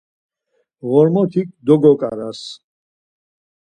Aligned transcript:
Ğormotik 0.91 1.49
dogoǩaras. 1.65 2.41